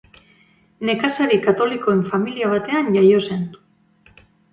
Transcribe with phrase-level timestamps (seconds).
[0.89, 3.45] Nekazari katolikoen familia batean jaio zen.